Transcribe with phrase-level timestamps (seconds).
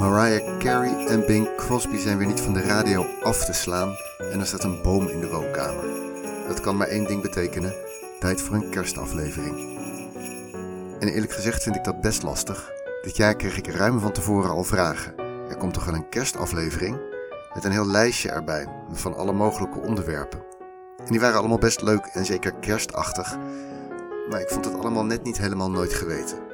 [0.00, 3.96] Mariah Carey en Bing Crosby zijn weer niet van de radio af te slaan
[4.32, 5.84] en er staat een boom in de woonkamer.
[6.48, 7.74] Dat kan maar één ding betekenen:
[8.20, 9.78] tijd voor een kerstaflevering.
[11.00, 12.72] En eerlijk gezegd vind ik dat best lastig.
[13.02, 15.14] Dit jaar kreeg ik ruim van tevoren al vragen.
[15.48, 16.98] Er komt toch wel een kerstaflevering?
[17.54, 20.42] Met een heel lijstje erbij, van alle mogelijke onderwerpen.
[20.98, 23.36] En die waren allemaal best leuk en zeker kerstachtig,
[24.30, 26.49] maar ik vond het allemaal net niet helemaal nooit geweten.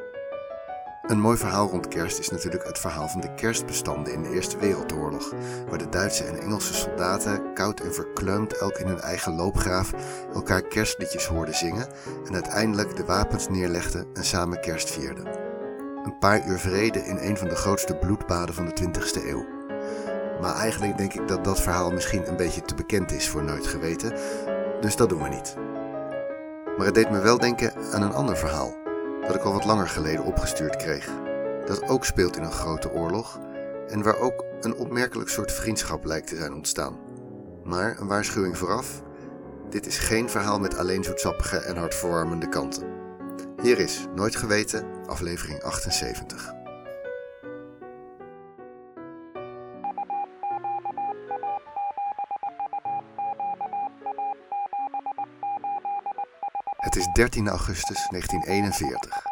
[1.07, 4.59] Een mooi verhaal rond kerst is natuurlijk het verhaal van de kerstbestanden in de Eerste
[4.59, 5.33] Wereldoorlog,
[5.69, 9.93] waar de Duitse en Engelse soldaten, koud en verkleumd elk in hun eigen loopgraaf,
[10.35, 11.89] elkaar kerstliedjes hoorden zingen
[12.27, 15.27] en uiteindelijk de wapens neerlegden en samen kerst vierden.
[16.05, 19.47] Een paar uur vrede in een van de grootste bloedbaden van de 20e eeuw.
[20.41, 23.67] Maar eigenlijk denk ik dat dat verhaal misschien een beetje te bekend is voor nooit
[23.67, 24.13] geweten,
[24.81, 25.57] dus dat doen we niet.
[26.77, 28.85] Maar het deed me wel denken aan een ander verhaal
[29.27, 31.11] dat ik al wat langer geleden opgestuurd kreeg.
[31.67, 33.41] Dat ook speelt in een grote oorlog
[33.89, 36.99] en waar ook een opmerkelijk soort vriendschap lijkt te zijn ontstaan.
[37.65, 39.03] Maar een waarschuwing vooraf:
[39.71, 42.95] dit is geen verhaal met alleen zoetsappige en hartverwarmende kanten.
[43.63, 46.56] Hier is Nooit Geweten, aflevering 78.
[56.87, 59.23] Het is 13 augustus 1941.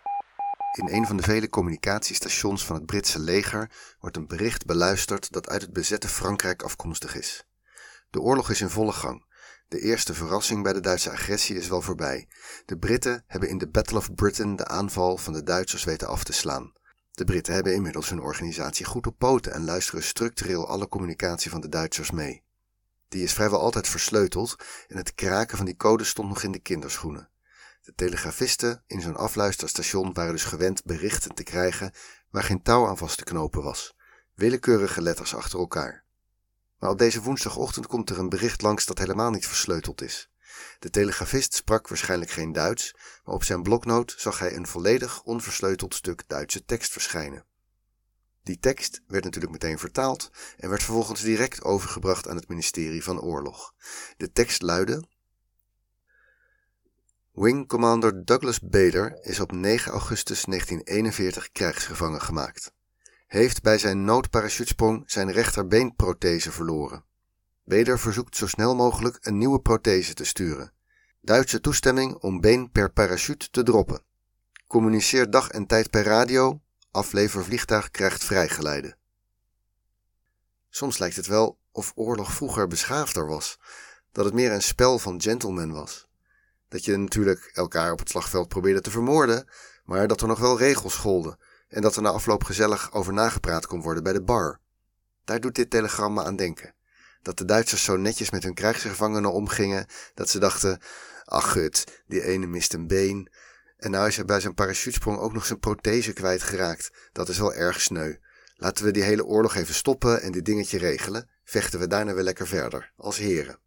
[0.72, 5.48] In een van de vele communicatiestations van het Britse leger wordt een bericht beluisterd dat
[5.48, 7.46] uit het bezette Frankrijk afkomstig is.
[8.10, 9.24] De oorlog is in volle gang.
[9.68, 12.28] De eerste verrassing bij de Duitse agressie is wel voorbij.
[12.64, 16.24] De Britten hebben in de Battle of Britain de aanval van de Duitsers weten af
[16.24, 16.72] te slaan.
[17.12, 21.60] De Britten hebben inmiddels hun organisatie goed op poten en luisteren structureel alle communicatie van
[21.60, 22.42] de Duitsers mee.
[23.08, 24.56] Die is vrijwel altijd versleuteld
[24.88, 27.32] en het kraken van die code stond nog in de kinderschoenen.
[27.84, 31.92] De telegrafisten in zo'n afluisterstation waren dus gewend berichten te krijgen
[32.30, 33.96] waar geen touw aan vast te knopen was.
[34.34, 36.04] Willekeurige letters achter elkaar.
[36.78, 40.30] Maar op deze woensdagochtend komt er een bericht langs dat helemaal niet versleuteld is.
[40.78, 45.94] De telegrafist sprak waarschijnlijk geen Duits, maar op zijn bloknoot zag hij een volledig onversleuteld
[45.94, 47.44] stuk Duitse tekst verschijnen.
[48.42, 53.20] Die tekst werd natuurlijk meteen vertaald en werd vervolgens direct overgebracht aan het ministerie van
[53.20, 53.74] Oorlog.
[54.16, 55.04] De tekst luidde:
[57.34, 62.72] Wing Commander Douglas Bader is op 9 augustus 1941 krijgsgevangen gemaakt.
[63.26, 67.04] Heeft bij zijn noodparachutesprong zijn rechterbeenprothese verloren.
[67.64, 70.72] Bader verzoekt zo snel mogelijk een nieuwe prothese te sturen.
[71.20, 74.02] Duitse toestemming om been per parachute te droppen.
[74.66, 76.60] Communiceer dag en tijd per radio.
[76.90, 78.96] Aflevervliegtuig krijgt vrijgeleide.
[80.68, 83.58] Soms lijkt het wel of oorlog vroeger beschaafder was,
[84.12, 86.08] dat het meer een spel van gentlemen was.
[86.74, 89.48] Dat je natuurlijk elkaar op het slagveld probeerde te vermoorden,
[89.84, 93.66] maar dat er nog wel regels golden en dat er na afloop gezellig over nagepraat
[93.66, 94.60] kon worden bij de bar.
[95.24, 96.74] Daar doet dit telegram me aan denken.
[97.22, 100.80] Dat de Duitsers zo netjes met hun krijgsgevangenen omgingen dat ze dachten:
[101.24, 103.32] ach gut, die ene mist een been.
[103.76, 106.90] En nou is hij bij zijn parachutesprong ook nog zijn prothese kwijtgeraakt.
[107.12, 108.14] Dat is wel erg sneu.
[108.56, 111.30] Laten we die hele oorlog even stoppen en dit dingetje regelen.
[111.44, 113.62] Vechten we daarna weer lekker verder, als heren.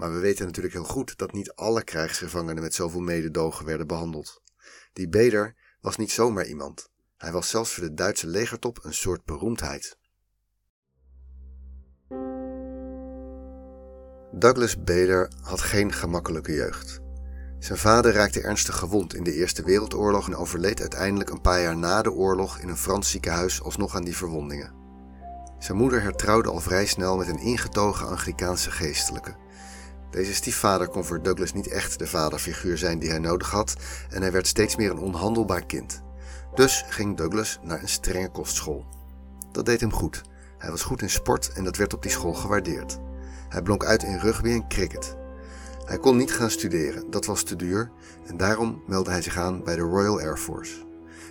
[0.00, 4.42] Maar we weten natuurlijk heel goed dat niet alle krijgsgevangenen met zoveel mededogen werden behandeld.
[4.92, 6.90] Die Beder was niet zomaar iemand.
[7.16, 9.98] Hij was zelfs voor de Duitse legertop een soort beroemdheid.
[14.32, 17.00] Douglas Bader had geen gemakkelijke jeugd.
[17.58, 21.76] Zijn vader raakte ernstig gewond in de Eerste Wereldoorlog en overleed uiteindelijk een paar jaar
[21.76, 24.74] na de oorlog in een Frans ziekenhuis alsnog aan die verwondingen.
[25.58, 29.48] Zijn moeder hertrouwde al vrij snel met een ingetogen Anglikaanse geestelijke.
[30.10, 33.76] Deze stiefvader kon voor Douglas niet echt de vaderfiguur zijn die hij nodig had
[34.10, 36.02] en hij werd steeds meer een onhandelbaar kind.
[36.54, 38.86] Dus ging Douglas naar een strenge kostschool.
[39.52, 40.22] Dat deed hem goed.
[40.58, 42.98] Hij was goed in sport en dat werd op die school gewaardeerd.
[43.48, 45.16] Hij blonk uit in rugby en cricket.
[45.84, 47.90] Hij kon niet gaan studeren, dat was te duur
[48.26, 50.74] en daarom meldde hij zich aan bij de Royal Air Force.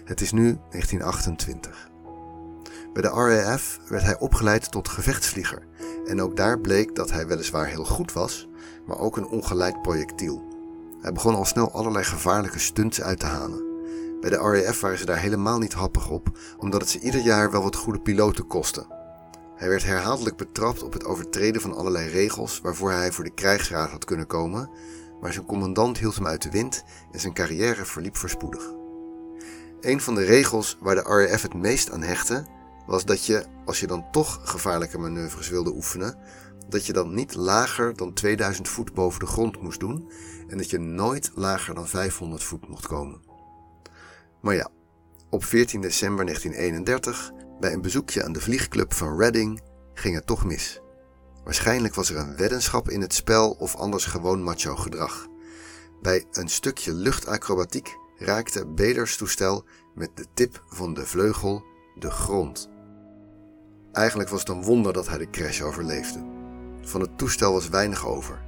[0.05, 1.89] Het is nu 1928.
[2.93, 5.67] Bij de RAF werd hij opgeleid tot gevechtsvlieger
[6.05, 8.48] en ook daar bleek dat hij weliswaar heel goed was,
[8.89, 10.47] maar ook een ongeleid projectiel.
[11.01, 13.63] Hij begon al snel allerlei gevaarlijke stunts uit te halen.
[14.21, 17.51] Bij de RAF waren ze daar helemaal niet happig op, omdat het ze ieder jaar
[17.51, 18.85] wel wat goede piloten kostte.
[19.55, 23.89] Hij werd herhaaldelijk betrapt op het overtreden van allerlei regels waarvoor hij voor de krijgsraad
[23.89, 24.69] had kunnen komen,
[25.21, 28.73] maar zijn commandant hield hem uit de wind en zijn carrière verliep voorspoedig.
[29.81, 32.45] Een van de regels waar de RAF het meest aan hechtte,
[32.85, 36.17] was dat je, als je dan toch gevaarlijke manoeuvres wilde oefenen,
[36.69, 40.11] dat je dan niet lager dan 2000 voet boven de grond moest doen
[40.47, 43.21] en dat je nooit lager dan 500 voet mocht komen.
[44.41, 44.69] Maar ja,
[45.29, 49.61] op 14 december 1931 Bij een bezoekje aan de vliegclub van Reading
[49.93, 50.81] ging het toch mis.
[51.43, 55.27] Waarschijnlijk was er een weddenschap in het spel of anders gewoon macho gedrag.
[56.01, 59.65] Bij een stukje luchtacrobatiek raakte Beders toestel
[59.95, 61.63] met de tip van de vleugel
[61.95, 62.69] de grond.
[63.91, 66.38] Eigenlijk was het een wonder dat hij de crash overleefde.
[66.89, 68.41] Van het toestel was weinig over.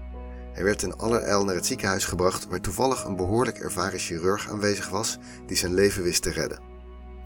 [0.54, 4.90] Hij werd in allerijl naar het ziekenhuis gebracht waar toevallig een behoorlijk ervaren chirurg aanwezig
[4.90, 6.60] was die zijn leven wist te redden.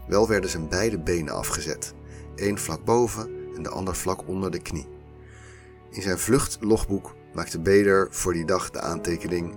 [0.08, 1.94] Wel werden zijn beide benen afgezet,
[2.34, 4.88] één vlak boven en de ander vlak onder de knie.
[5.90, 9.54] In zijn vluchtlogboek maakte Beder voor die dag de aantekening: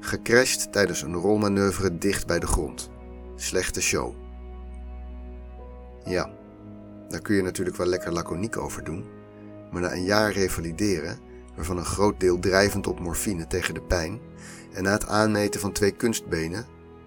[0.00, 2.90] Gecrashed tijdens een rolmanoeuvre dicht bij de grond.
[3.36, 4.14] Slechte show.
[6.04, 6.30] Ja,
[7.08, 9.04] daar kun je natuurlijk wel lekker laconiek over doen,
[9.70, 11.18] maar na een jaar revalideren,
[11.56, 14.20] waarvan een groot deel drijvend op morfine tegen de pijn,
[14.72, 16.66] en na het aanmeten van twee kunstbenen,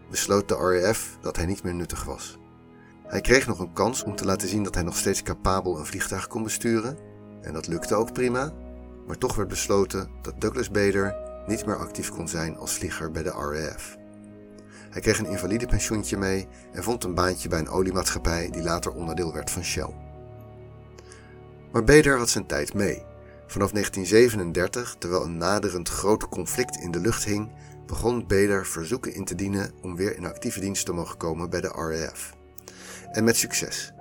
[0.10, 2.38] besloot de RAF dat hij niet meer nuttig was.
[3.08, 5.86] Hij kreeg nog een kans om te laten zien dat hij nog steeds capabel een
[5.86, 6.98] vliegtuig kon besturen,
[7.42, 8.54] en dat lukte ook prima,
[9.08, 11.16] maar toch werd besloten dat Douglas Bader
[11.48, 13.98] niet meer actief kon zijn als vlieger bij de RAF.
[14.90, 19.34] Hij kreeg een invalidepensioentje mee en vond een baantje bij een oliemaatschappij die later onderdeel
[19.34, 20.13] werd van Shell.
[21.74, 23.04] Maar Bader had zijn tijd mee.
[23.48, 27.52] Vanaf 1937, terwijl een naderend groot conflict in de lucht hing,
[27.86, 31.62] begon Bader verzoeken in te dienen om weer in actieve dienst te mogen komen bij
[31.62, 32.34] de RAF.
[33.12, 33.92] En met succes.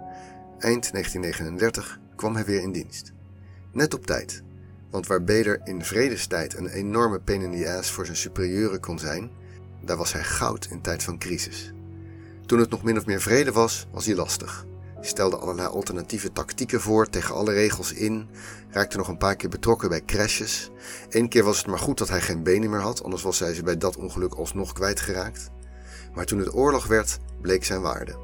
[0.59, 3.13] Eind 1939 kwam hij weer in dienst.
[3.73, 4.43] Net op tijd,
[4.91, 8.99] want waar Bader in vredestijd een enorme pain in the ass voor zijn superieuren kon
[8.99, 9.31] zijn,
[9.81, 11.73] daar was hij goud in tijd van crisis.
[12.47, 14.67] Toen het nog min of meer vrede was, was hij lastig.
[15.05, 18.29] Stelde allerlei alternatieve tactieken voor tegen alle regels in,
[18.71, 20.71] raakte nog een paar keer betrokken bij crashes.
[21.09, 23.55] Eén keer was het maar goed dat hij geen benen meer had, anders was hij
[23.55, 25.51] ze bij dat ongeluk alsnog kwijtgeraakt.
[26.15, 28.17] Maar toen het oorlog werd, bleek zijn waarde.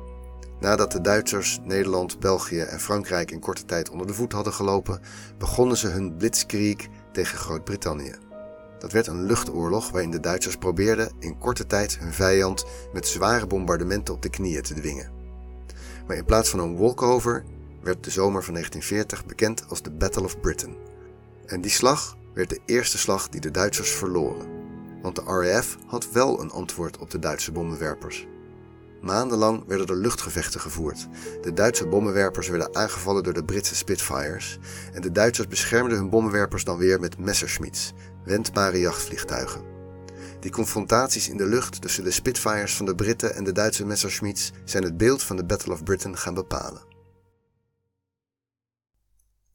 [0.60, 5.00] Nadat de Duitsers Nederland, België en Frankrijk in korte tijd onder de voet hadden gelopen,
[5.38, 8.14] begonnen ze hun blitzkrieg tegen Groot-Brittannië.
[8.78, 13.46] Dat werd een luchtoorlog waarin de Duitsers probeerden in korte tijd hun vijand met zware
[13.46, 15.17] bombardementen op de knieën te dwingen.
[16.08, 17.44] Maar in plaats van een walkover
[17.82, 20.76] werd de zomer van 1940 bekend als de Battle of Britain.
[21.46, 24.46] En die slag werd de eerste slag die de Duitsers verloren.
[25.02, 28.26] Want de RAF had wel een antwoord op de Duitse bommenwerpers.
[29.00, 31.08] Maandenlang werden er luchtgevechten gevoerd.
[31.42, 34.58] De Duitse bommenwerpers werden aangevallen door de Britse Spitfires.
[34.92, 37.92] En de Duitsers beschermden hun bommenwerpers dan weer met Messerschmitts,
[38.24, 39.77] wendbare jachtvliegtuigen.
[40.48, 44.50] Die confrontaties in de lucht tussen de Spitfires van de Britten en de Duitse Messerschmitts
[44.64, 46.82] zijn het beeld van de Battle of Britain gaan bepalen.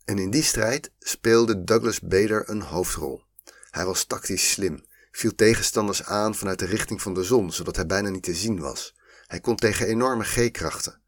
[0.05, 3.23] En in die strijd speelde Douglas Bader een hoofdrol.
[3.69, 7.85] Hij was tactisch slim, viel tegenstanders aan vanuit de richting van de zon, zodat hij
[7.85, 8.95] bijna niet te zien was.
[9.27, 11.01] Hij kon tegen enorme G-krachten.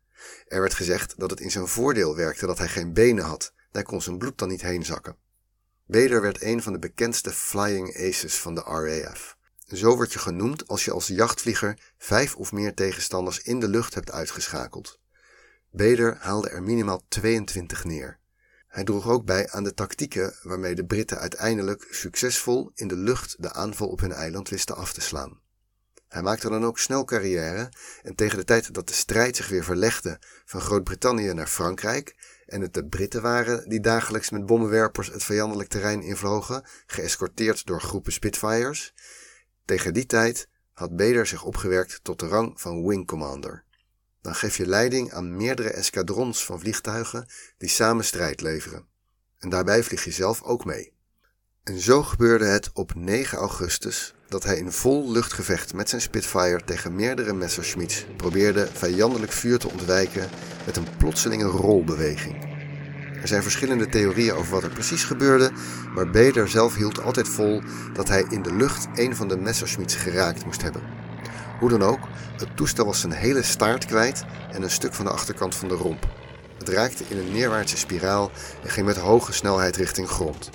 [0.47, 3.83] Er werd gezegd dat het in zijn voordeel werkte dat hij geen benen had, daar
[3.83, 5.17] kon zijn bloed dan niet heen zakken.
[5.85, 9.34] Bader werd een van de bekendste flying aces van de RAF.
[9.73, 13.93] Zo word je genoemd als je als jachtvlieger vijf of meer tegenstanders in de lucht
[13.93, 14.99] hebt uitgeschakeld.
[15.71, 18.19] Bader haalde er minimaal 22 neer.
[18.67, 23.35] Hij droeg ook bij aan de tactieken waarmee de Britten uiteindelijk succesvol in de lucht
[23.39, 25.39] de aanval op hun eiland wisten af te slaan.
[26.07, 27.69] Hij maakte dan ook snel carrière
[28.03, 32.61] en tegen de tijd dat de strijd zich weer verlegde van Groot-Brittannië naar Frankrijk en
[32.61, 38.13] het de Britten waren die dagelijks met bommenwerpers het vijandelijk terrein invlogen, geëscorteerd door groepen
[38.13, 38.93] Spitfires,
[39.65, 43.63] tegen die tijd had Bader zich opgewerkt tot de rang van Wing Commander.
[44.21, 48.85] Dan geef je leiding aan meerdere escadrons van vliegtuigen die samen strijd leveren.
[49.39, 50.93] En daarbij vlieg je zelf ook mee.
[51.63, 56.63] En zo gebeurde het op 9 augustus dat hij in vol luchtgevecht met zijn Spitfire
[56.63, 60.29] tegen meerdere Messerschmitts probeerde vijandelijk vuur te ontwijken
[60.65, 62.44] met een plotselinge rolbeweging.
[63.25, 65.51] Er zijn verschillende theorieën over wat er precies gebeurde,
[65.93, 67.61] maar Bader zelf hield altijd vol
[67.93, 70.81] dat hij in de lucht een van de Messerschmitts geraakt moest hebben.
[71.59, 71.99] Hoe dan ook,
[72.37, 75.73] het toestel was zijn hele staart kwijt en een stuk van de achterkant van de
[75.73, 76.07] romp.
[76.57, 78.31] Het raakte in een neerwaartse spiraal
[78.63, 80.49] en ging met hoge snelheid richting grond.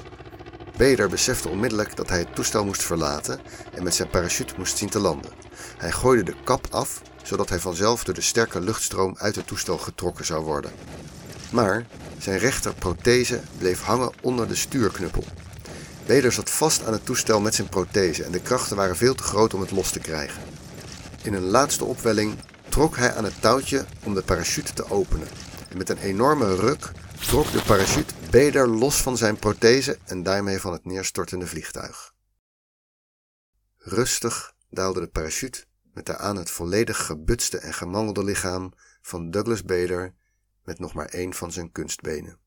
[0.77, 3.41] Bader besefte onmiddellijk dat hij het toestel moest verlaten
[3.75, 5.33] en met zijn parachute moest zien te landen.
[5.79, 9.79] Hij gooide de kap af, zodat hij vanzelf door de sterke luchtstroom uit het toestel
[9.79, 10.71] getrokken zou worden.
[11.53, 11.87] Maar
[12.19, 15.25] zijn rechterprothese bleef hangen onder de stuurknuppel.
[16.07, 19.23] Bader zat vast aan het toestel met zijn prothese en de krachten waren veel te
[19.23, 20.43] groot om het los te krijgen.
[21.23, 22.35] In een laatste opwelling
[22.69, 25.29] trok hij aan het touwtje om de parachute te openen.
[25.69, 30.61] En met een enorme ruk trok de parachute Bader los van zijn prothese en daarmee
[30.61, 32.13] van het neerstortende vliegtuig.
[33.79, 40.15] Rustig daalde de parachute met daaraan het volledig gebutste en gemangelde lichaam van Douglas Bader
[40.71, 42.39] met nog maar één van zijn kunstbenen.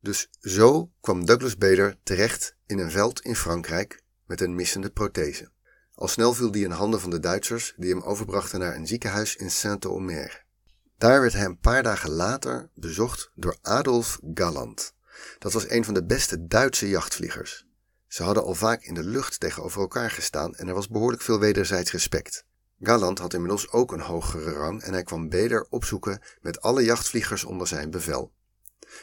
[0.00, 5.50] Dus zo kwam Douglas Bader terecht in een veld in Frankrijk met een missende prothese.
[5.94, 9.36] Al snel viel die in handen van de Duitsers, die hem overbrachten naar een ziekenhuis
[9.36, 10.44] in Saint-Omer.
[10.98, 14.94] Daar werd hij een paar dagen later bezocht door Adolf Galland.
[15.38, 17.66] Dat was een van de beste Duitse jachtvliegers.
[18.06, 21.38] Ze hadden al vaak in de lucht tegenover elkaar gestaan en er was behoorlijk veel
[21.38, 22.46] wederzijds respect.
[22.80, 27.44] Galland had inmiddels ook een hogere rang en hij kwam Beder opzoeken met alle jachtvliegers
[27.44, 28.32] onder zijn bevel.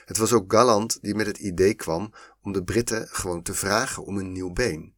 [0.05, 4.03] Het was ook Galland die met het idee kwam om de Britten gewoon te vragen
[4.03, 4.93] om een nieuw been.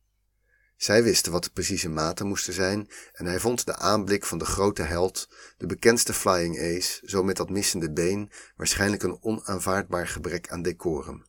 [0.77, 4.45] Zij wisten wat de precieze maten moesten zijn en hij vond de aanblik van de
[4.45, 10.49] grote held, de bekendste flying ace, zo met dat missende been, waarschijnlijk een onaanvaardbaar gebrek
[10.49, 11.25] aan decorum.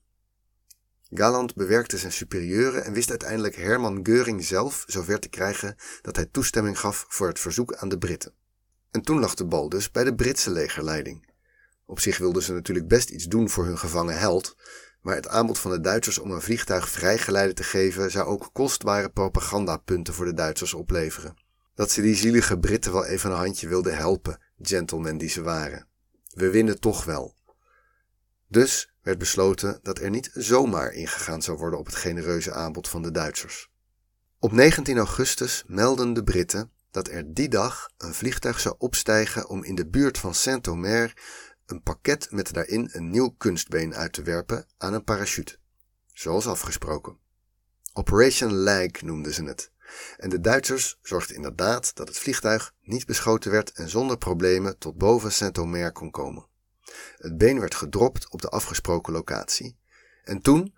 [1.10, 6.26] Galland bewerkte zijn superieuren en wist uiteindelijk Herman Geuring zelf zover te krijgen dat hij
[6.26, 8.32] toestemming gaf voor het verzoek aan de Britten.
[8.90, 11.30] En toen lag de bal dus bij de Britse legerleiding.
[11.86, 14.56] Op zich wilden ze natuurlijk best iets doen voor hun gevangen held,
[15.00, 19.10] maar het aanbod van de Duitsers om een vliegtuig vrijgeleide te geven zou ook kostbare
[19.10, 21.36] propagandapunten voor de Duitsers opleveren.
[21.74, 25.86] Dat ze die zielige Britten wel even een handje wilden helpen, gentlemen die ze waren.
[26.34, 27.36] We winnen toch wel.
[28.48, 33.02] Dus werd besloten dat er niet zomaar ingegaan zou worden op het genereuze aanbod van
[33.02, 33.70] de Duitsers.
[34.38, 39.64] Op 19 augustus meldden de Britten dat er die dag een vliegtuig zou opstijgen om
[39.64, 41.12] in de buurt van Saint-Omer
[41.66, 45.56] een pakket met daarin een nieuw kunstbeen uit te werpen aan een parachute.
[46.12, 47.18] Zoals afgesproken.
[47.92, 49.72] Operation Lag noemden ze het.
[50.16, 54.98] En de Duitsers zorgden inderdaad dat het vliegtuig niet beschoten werd en zonder problemen tot
[54.98, 56.47] boven Saint-Omer kon komen.
[57.16, 59.78] Het been werd gedropt op de afgesproken locatie.
[60.24, 60.74] En toen,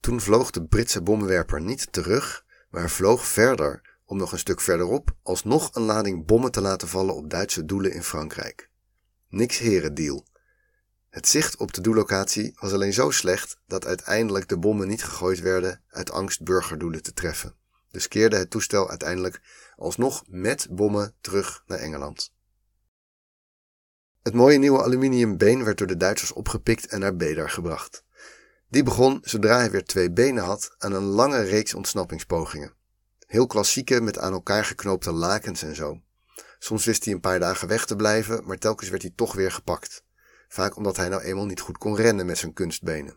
[0.00, 5.16] toen vloog de Britse bommenwerper niet terug, maar vloog verder om nog een stuk verderop
[5.22, 8.70] alsnog een lading bommen te laten vallen op Duitse doelen in Frankrijk.
[9.28, 10.26] Niks herendeal.
[11.10, 15.40] Het zicht op de doellocatie was alleen zo slecht dat uiteindelijk de bommen niet gegooid
[15.40, 17.54] werden uit angst burgerdoelen te treffen.
[17.90, 19.40] Dus keerde het toestel uiteindelijk
[19.76, 22.33] alsnog met bommen terug naar Engeland.
[24.24, 28.04] Het mooie nieuwe aluminiumbeen werd door de Duitsers opgepikt en naar Bedar gebracht.
[28.68, 32.72] Die begon, zodra hij weer twee benen had, aan een lange reeks ontsnappingspogingen.
[33.26, 36.00] Heel klassieke met aan elkaar geknoopte lakens en zo.
[36.58, 39.52] Soms wist hij een paar dagen weg te blijven, maar telkens werd hij toch weer
[39.52, 40.04] gepakt.
[40.48, 43.16] Vaak omdat hij nou eenmaal niet goed kon rennen met zijn kunstbenen.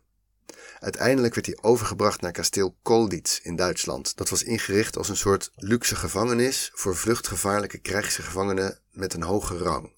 [0.80, 4.18] Uiteindelijk werd hij overgebracht naar kasteel Kolditz in Duitsland.
[4.18, 9.96] Dat was ingericht als een soort luxe gevangenis voor vluchtgevaarlijke krijgsgevangenen met een hoge rang.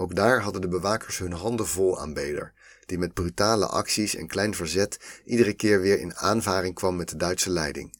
[0.00, 2.52] Ook daar hadden de bewakers hun handen vol aan Beder,
[2.86, 7.16] die met brutale acties en klein verzet iedere keer weer in aanvaring kwam met de
[7.16, 7.98] Duitse leiding.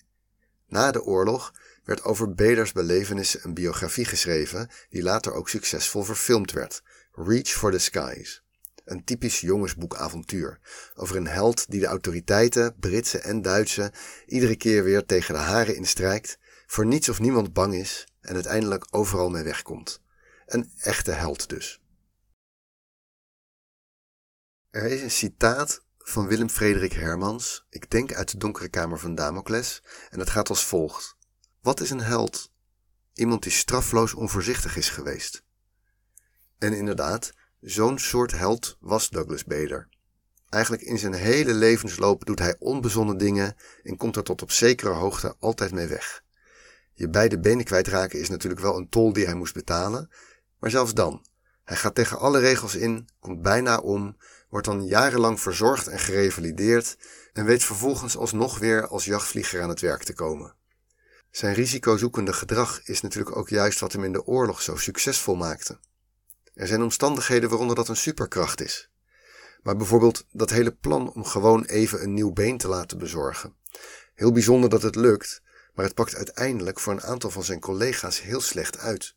[0.67, 1.53] Na de oorlog
[1.85, 7.71] werd over Beders belevenissen een biografie geschreven die later ook succesvol verfilmd werd, Reach for
[7.71, 8.43] the Skies.
[8.85, 10.59] Een typisch jongensboekavontuur
[10.95, 13.93] over een held die de autoriteiten, Britse en Duitse,
[14.27, 18.87] iedere keer weer tegen de haren instrijkt, voor niets of niemand bang is en uiteindelijk
[18.91, 20.01] overal mee wegkomt.
[20.47, 21.81] Een echte held dus.
[24.71, 29.15] Er is een citaat van Willem Frederik Hermans, ik denk uit de donkere kamer van
[29.15, 31.17] Damocles, en het gaat als volgt.
[31.61, 32.53] Wat is een held?
[33.15, 35.45] Iemand die strafloos onvoorzichtig is geweest.
[36.59, 39.89] En inderdaad, zo'n soort held was Douglas Bader.
[40.49, 44.93] Eigenlijk in zijn hele levensloop doet hij onbezonnen dingen en komt er tot op zekere
[44.93, 46.23] hoogte altijd mee weg.
[46.93, 50.11] Je beide benen kwijtraken is natuurlijk wel een tol die hij moest betalen,
[50.59, 51.27] maar zelfs dan.
[51.65, 54.17] Hij gaat tegen alle regels in, komt bijna om,
[54.49, 56.97] wordt dan jarenlang verzorgd en gerevalideerd
[57.33, 60.55] en weet vervolgens alsnog weer als jachtvlieger aan het werk te komen.
[61.31, 65.79] Zijn risicozoekende gedrag is natuurlijk ook juist wat hem in de oorlog zo succesvol maakte.
[66.55, 68.91] Er zijn omstandigheden waaronder dat een superkracht is.
[69.63, 73.57] Maar bijvoorbeeld dat hele plan om gewoon even een nieuw been te laten bezorgen.
[74.15, 75.43] Heel bijzonder dat het lukt,
[75.75, 79.15] maar het pakt uiteindelijk voor een aantal van zijn collega's heel slecht uit.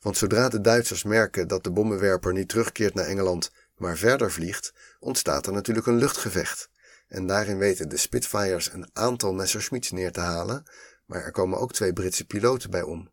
[0.00, 3.50] Want zodra de Duitsers merken dat de bommenwerper niet terugkeert naar Engeland,
[3.84, 6.70] maar verder vliegt, ontstaat er natuurlijk een luchtgevecht.
[7.08, 10.64] En daarin weten de Spitfires een aantal Messerschmitts neer te halen,
[11.06, 13.12] maar er komen ook twee Britse piloten bij om.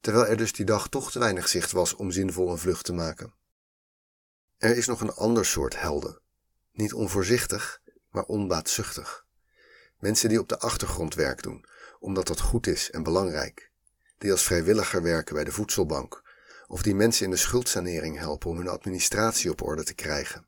[0.00, 2.92] Terwijl er dus die dag toch te weinig zicht was om zinvol een vlucht te
[2.92, 3.34] maken.
[4.58, 6.20] Er is nog een ander soort helden.
[6.72, 9.24] Niet onvoorzichtig, maar onbaatzuchtig.
[9.98, 11.64] Mensen die op de achtergrond werk doen,
[11.98, 13.70] omdat dat goed is en belangrijk.
[14.18, 16.22] Die als vrijwilliger werken bij de voedselbank.
[16.70, 20.46] Of die mensen in de schuldsanering helpen om hun administratie op orde te krijgen.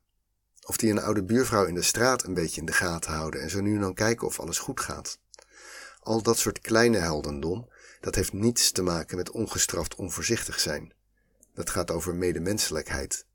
[0.65, 3.49] Of die een oude buurvrouw in de straat een beetje in de gaten houden en
[3.49, 5.19] zo nu en dan kijken of alles goed gaat.
[5.99, 10.93] Al dat soort kleine heldendom, dat heeft niets te maken met ongestraft onvoorzichtig zijn.
[11.53, 13.25] Dat gaat over medemenselijkheid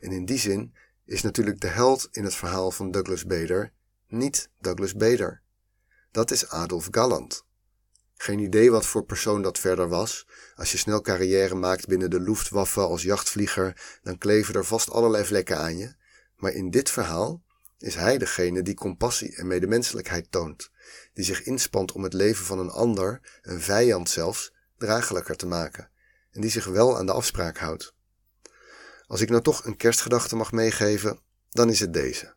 [0.00, 3.72] En in die zin is natuurlijk de held in het verhaal van Douglas Bader
[4.08, 5.42] niet Douglas Bader.
[6.10, 7.45] Dat is Adolf Galland.
[8.16, 10.26] Geen idee wat voor persoon dat verder was.
[10.54, 15.24] Als je snel carrière maakt binnen de Luftwaffe als jachtvlieger, dan kleven er vast allerlei
[15.24, 15.94] vlekken aan je.
[16.36, 17.42] Maar in dit verhaal
[17.78, 20.70] is hij degene die compassie en medemenselijkheid toont,
[21.14, 25.90] die zich inspant om het leven van een ander, een vijand zelfs, dragelijker te maken,
[26.30, 27.94] en die zich wel aan de afspraak houdt.
[29.06, 31.20] Als ik nou toch een kerstgedachte mag meegeven,
[31.50, 32.34] dan is het deze.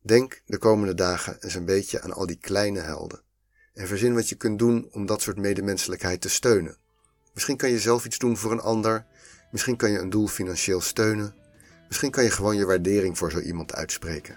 [0.00, 3.23] Denk de komende dagen eens een beetje aan al die kleine helden.
[3.74, 6.76] En verzin wat je kunt doen om dat soort medemenselijkheid te steunen.
[7.32, 9.06] Misschien kan je zelf iets doen voor een ander.
[9.50, 11.34] Misschien kan je een doel financieel steunen.
[11.88, 14.36] Misschien kan je gewoon je waardering voor zo iemand uitspreken.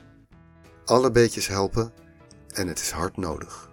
[0.86, 1.94] Alle beetjes helpen
[2.54, 3.70] en het is hard nodig.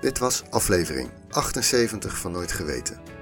[0.00, 3.13] Dit was aflevering 78 van Nooit Geweten.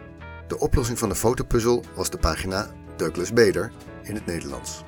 [0.52, 4.82] De oplossing van de fotopuzzel was de pagina Douglas Bader in het Nederlands.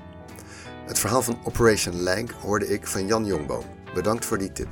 [0.87, 3.65] Het verhaal van Operation Lang hoorde ik van Jan Jongboom.
[3.95, 4.69] Bedankt voor die tip.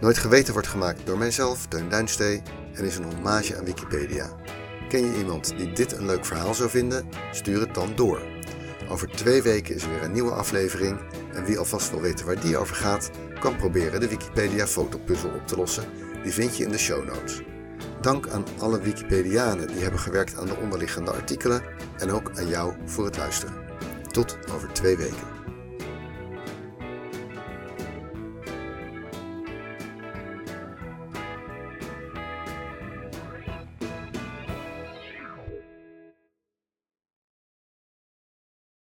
[0.00, 2.42] Nooit Geweten wordt gemaakt door mijzelf, Teun Duinstee,
[2.74, 4.30] en is een hommage aan Wikipedia.
[4.88, 7.08] Ken je iemand die dit een leuk verhaal zou vinden?
[7.32, 8.22] Stuur het dan door.
[8.88, 11.00] Over twee weken is er weer een nieuwe aflevering
[11.32, 15.46] en wie alvast wil weten waar die over gaat, kan proberen de Wikipedia fotopuzzel op
[15.46, 15.84] te lossen.
[16.22, 17.42] Die vind je in de show notes.
[18.00, 21.62] Dank aan alle Wikipedianen die hebben gewerkt aan de onderliggende artikelen
[21.98, 23.54] en ook aan jou voor het luisteren.
[24.10, 25.39] Tot over twee weken.